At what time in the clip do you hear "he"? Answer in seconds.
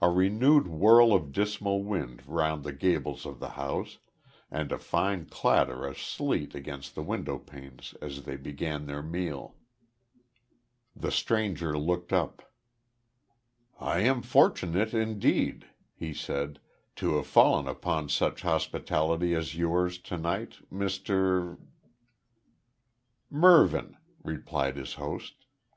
15.92-16.14